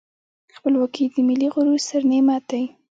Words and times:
خپلواکي 0.55 1.03
د 1.13 1.15
ملي 1.27 1.47
غرور 1.53 1.79
ستر 1.85 2.01
نعمت 2.11 2.43
دی. 2.51 2.63